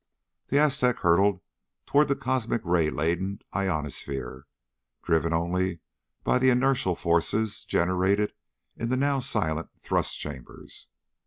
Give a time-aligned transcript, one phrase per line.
[0.47, 1.41] The Aztec hurtled
[1.85, 4.47] toward the cosmic ray laden ionosphere,
[5.03, 5.81] driven only
[6.23, 8.33] by the inertial forces generated
[8.75, 10.87] in the now silent thrust chambers.